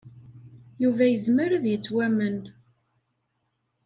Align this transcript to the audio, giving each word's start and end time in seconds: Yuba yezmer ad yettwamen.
Yuba 0.81 1.03
yezmer 1.07 1.49
ad 1.57 1.65
yettwamen. 1.67 2.39